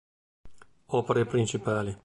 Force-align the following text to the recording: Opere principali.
Opere 0.87 1.25
principali. 1.27 1.95